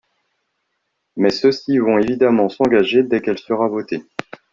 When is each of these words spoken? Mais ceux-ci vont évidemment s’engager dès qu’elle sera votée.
Mais 1.15 1.29
ceux-ci 1.29 1.77
vont 1.77 1.99
évidemment 1.99 2.49
s’engager 2.49 3.03
dès 3.03 3.21
qu’elle 3.21 3.37
sera 3.37 3.67
votée. 3.67 4.03